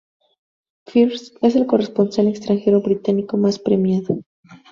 [0.87, 4.17] Fisk es el corresponsal extranjero británico más premiado.